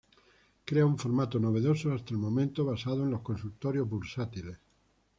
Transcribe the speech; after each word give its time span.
Crea 0.67 0.83
un 0.83 0.97
formato 0.97 1.37
novedoso 1.39 1.93
hasta 1.93 2.11
el 2.15 2.17
momento 2.17 2.65
basado 2.65 3.03
en 3.03 3.11
los 3.11 3.21
consultorios 3.21 3.87
bursátiles. 3.87 4.57